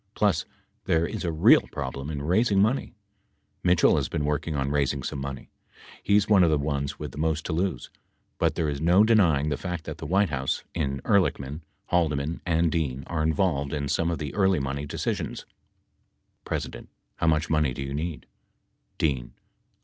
[0.15, 0.45] Plus
[0.85, 2.95] there is a real problem in raising money.
[3.63, 5.51] Mitchell has been working on raising some money.
[6.01, 7.91] He is one of the ones with the most to lose.
[8.39, 12.71] But there is no denying the fact that the White House, in Ehrlichman, Haldeman and
[12.71, 15.45] Dean are involved in some of the early money decisions.